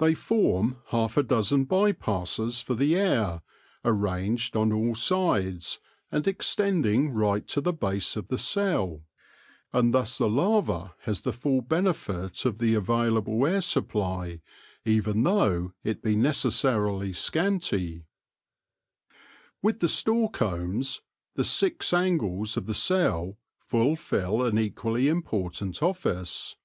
They 0.00 0.14
form 0.14 0.78
half 0.88 1.16
a 1.16 1.22
dozen 1.22 1.66
by 1.66 1.92
passes 1.92 2.60
for 2.62 2.74
the 2.74 2.96
air, 2.96 3.42
arranged 3.84 4.56
on 4.56 4.72
all 4.72 4.96
sides, 4.96 5.78
and 6.10 6.26
extending 6.26 7.10
right 7.12 7.46
to 7.46 7.60
the 7.60 7.72
base 7.72 8.16
of 8.16 8.26
the 8.26 8.38
cell; 8.38 9.04
and 9.72 9.94
thus 9.94 10.18
the 10.18 10.28
larva 10.28 10.96
has 11.02 11.20
the 11.20 11.32
full 11.32 11.60
benefit 11.60 12.44
of 12.44 12.58
the 12.58 12.74
available 12.74 13.46
air 13.46 13.60
supply, 13.60 14.40
even 14.84 15.22
though 15.22 15.72
it 15.84 16.02
be 16.02 16.16
necessarily 16.16 17.12
scanty. 17.12 18.04
94 19.62 19.62
THE 19.62 19.62
LORE 19.62 19.62
OF 19.62 19.62
THE 19.62 19.62
HONEY 19.62 19.62
BEE 19.62 19.66
With 19.66 19.78
the 19.78 19.88
store 19.88 20.30
combs 20.32 21.02
the 21.36 21.44
six 21.44 21.92
angles 21.92 22.56
of 22.56 22.66
the 22.66 22.74
cell 22.74 23.38
fulfil 23.60 24.42
an 24.44 24.58
equally 24.58 25.06
important 25.06 25.80
office. 25.84 26.56